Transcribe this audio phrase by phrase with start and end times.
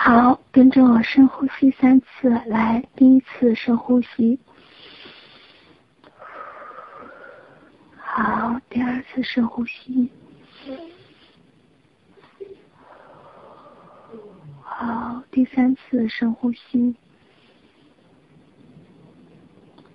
[0.00, 4.38] 好，跟着我深呼吸三次，来，第一次深呼吸。
[7.96, 10.08] 好，第二次深呼吸。
[14.62, 16.94] 好，第三次深呼吸。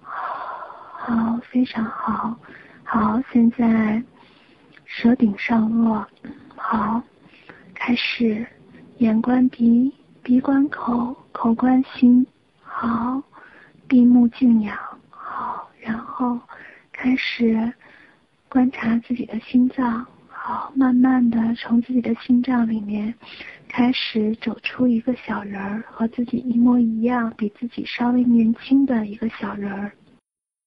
[0.00, 2.38] 好，非常好。
[2.84, 4.00] 好，现在
[4.84, 6.06] 舌顶上颚。
[6.56, 7.02] 好，
[7.74, 8.46] 开始。
[8.98, 9.92] 眼观鼻，
[10.24, 12.26] 鼻观口，口观心。
[12.60, 13.22] 好，
[13.86, 14.76] 闭目静养。
[15.08, 16.36] 好，然后
[16.90, 17.72] 开始
[18.48, 20.04] 观察自己的心脏。
[20.26, 23.14] 好，慢慢的从自己的心脏里面
[23.68, 29.92] 开始走出一个小人儿，和自己一模一样，比自己稍微年轻的一个小人儿。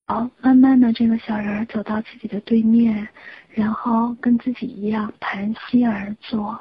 [0.08, 3.06] 好，慢慢的这个小人儿走到自己的对面，
[3.50, 6.58] 然后跟自己一样盘膝而坐。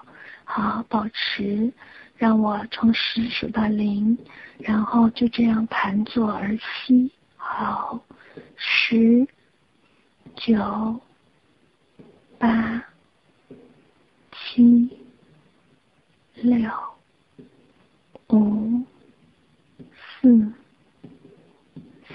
[0.52, 1.72] 好，保持，
[2.16, 4.18] 让我从十数到零，
[4.58, 7.12] 然后就这样盘坐而息。
[7.36, 8.04] 好，
[8.56, 9.28] 十、
[10.34, 11.00] 九、
[12.36, 12.84] 八、
[14.32, 14.90] 七、
[16.34, 16.68] 六、
[18.30, 18.82] 五、
[20.20, 20.52] 四、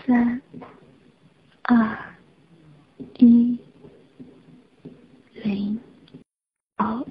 [0.05, 0.41] 三、
[1.61, 1.97] 二、
[3.17, 3.57] 一。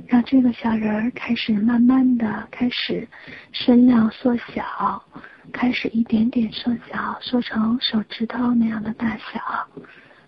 [0.07, 3.07] 让这个小人儿开始慢慢的开始
[3.53, 5.05] 身量缩小，
[5.53, 9.43] 开始一点点缩小，缩成手指头那样的大小。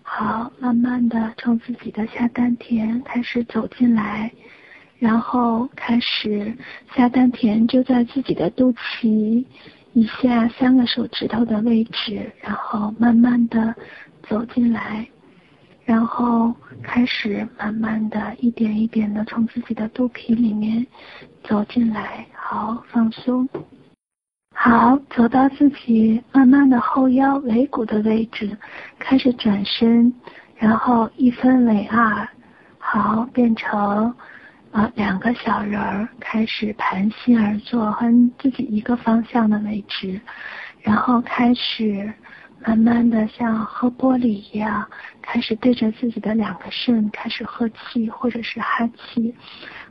[0.03, 4.31] 好，慢慢的从自己的下丹田开始走进来，
[4.99, 6.55] 然后开始
[6.95, 9.43] 下丹田就在自己的肚脐
[9.93, 13.73] 以下三个手指头的位置，然后慢慢的
[14.29, 15.07] 走进来。
[15.87, 20.85] 然后开始慢慢的一点一点的从自己的肚皮里面
[21.45, 23.47] 走进来，好，放松，
[24.53, 28.57] 好，走到自己慢慢的后腰尾骨的位置，
[28.99, 30.13] 开始转身，
[30.57, 32.27] 然后一分为二，
[32.77, 34.13] 好，变成
[34.73, 40.19] 啊两个小人儿，开始盘膝而坐，和自己一个方向的位置，
[40.81, 42.13] 然后开始。
[42.65, 44.85] 慢慢的像喝玻璃一样，
[45.21, 49.33] 开始对着自己的两个肾开始喝气或者是哈气，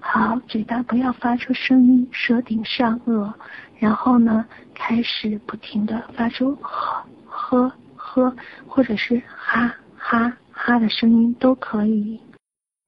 [0.00, 3.32] 好，嘴巴不要发出声音，舌顶上颚，
[3.78, 4.44] 然后呢，
[4.74, 12.20] 开始不停的发出呵呵呵或者是哈哈哈的声音都可以。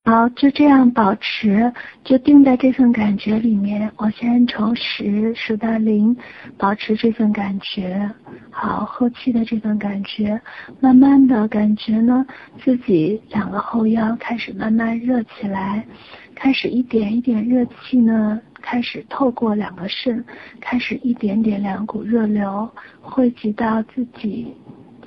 [0.09, 1.71] 好，就这样保持，
[2.03, 3.93] 就定在这份感觉里面。
[3.99, 6.17] 我先从十数到零，
[6.57, 8.11] 保持这份感觉。
[8.51, 10.41] 好，呼气的这份感觉，
[10.81, 12.25] 慢慢的感觉呢，
[12.65, 15.87] 自己两个后腰开始慢慢热起来，
[16.35, 20.25] 开始一点一点热气呢，开始透过两个肾，
[20.59, 22.67] 开始一点点两股热流
[23.03, 24.57] 汇集到自己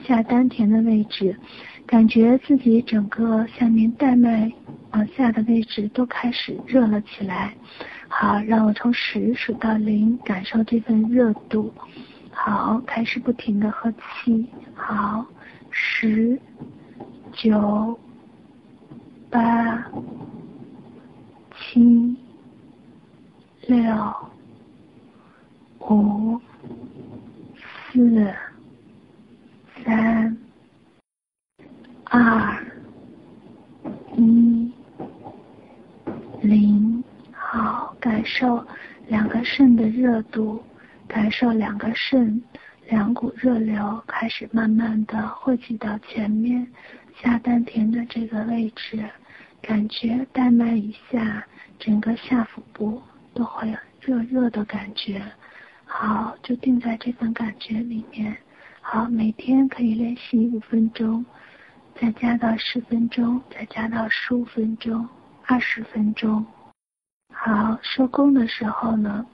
[0.05, 1.35] 下丹田的位置。
[1.87, 4.49] 感觉自己整个下面带脉
[4.93, 7.53] 往下的位置都开始热了起来。
[8.07, 11.73] 好，让我从十数到零，感受这份热度。
[12.31, 14.47] 好，开始不停的喝气。
[14.73, 15.25] 好，
[15.69, 16.39] 十、
[17.31, 17.99] 九、
[19.29, 19.85] 八、
[21.55, 22.15] 七、
[23.67, 24.15] 六、
[25.79, 26.39] 五、
[27.91, 28.33] 四、
[29.85, 30.37] 三。
[32.13, 32.65] 二
[34.17, 34.69] 一
[36.41, 38.63] 零，好，感受
[39.07, 40.63] 两个肾的热度，
[41.07, 42.39] 感受两个肾
[42.87, 46.67] 两股热流开始慢慢的汇集到前面
[47.19, 49.03] 下丹田的这个位置，
[49.59, 51.43] 感觉带脉以下
[51.79, 53.01] 整个下腹部
[53.33, 55.19] 都会有热热的感觉，
[55.85, 58.37] 好，就定在这份感觉里面，
[58.81, 61.25] 好，每天可以练习五分钟。
[61.99, 65.09] 再加到十分钟，再加到十五分钟，
[65.47, 66.45] 二十分钟。
[67.31, 69.25] 好，收工的时候呢，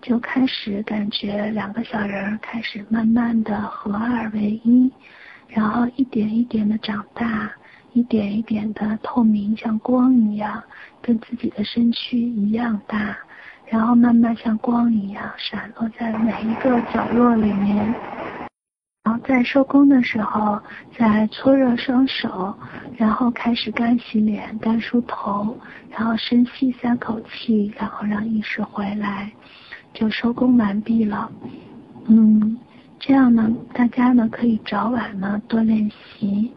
[0.00, 4.92] 就开始感觉两个小人开始慢慢的合二为一，
[5.48, 7.50] 然后一点一点的长大，
[7.92, 10.62] 一点一点的透明，像光一样，
[11.02, 13.16] 跟自己的身躯一样大，
[13.66, 17.92] 然后慢慢像光一样闪落在每一个角落里面。
[19.02, 20.60] 然后在收工的时候，
[20.96, 22.54] 再搓热双手，
[22.98, 25.58] 然后开始干洗脸、干梳头，
[25.90, 29.32] 然后深吸三口气，然后让意识回来，
[29.94, 31.32] 就收工完毕了。
[32.08, 32.58] 嗯，
[32.98, 36.52] 这样呢，大家呢可以早晚呢多练习，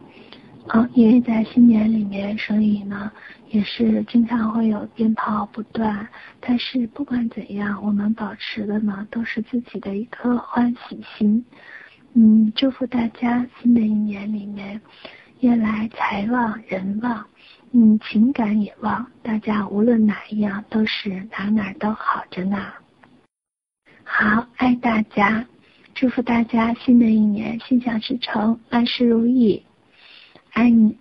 [0.67, 3.09] 啊，因为在新年里面，所以呢，
[3.51, 6.05] 也是经常会有鞭炮不断。
[6.41, 11.45] 但是不管怎样，我们保持的呢，都是自己的一颗欢喜心。
[12.15, 14.79] 嗯，祝福大家新的一年里面，
[15.39, 17.25] 越来财旺人旺，
[17.71, 19.07] 嗯，情感也旺。
[19.23, 22.71] 大家无论哪一样，都是哪哪都好着呢。
[24.03, 25.43] 好，爱大家，
[25.95, 29.63] 祝福大家新的一年心想事成，万事如意。
[30.51, 30.95] 爱你，